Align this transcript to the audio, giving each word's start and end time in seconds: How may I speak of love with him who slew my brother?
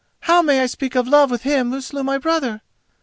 How 0.21 0.41
may 0.41 0.61
I 0.61 0.65
speak 0.65 0.95
of 0.95 1.07
love 1.07 1.29
with 1.29 1.43
him 1.43 1.69
who 1.71 1.79
slew 1.79 2.03
my 2.03 2.17
brother? 2.17 2.61